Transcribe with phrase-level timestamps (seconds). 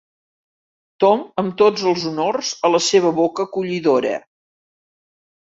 [1.03, 4.19] Tom amb tots els honors a la seva boca acollidora.